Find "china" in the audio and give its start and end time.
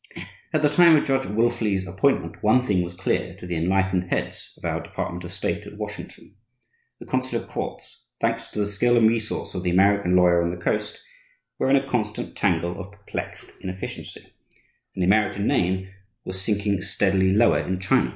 17.79-18.09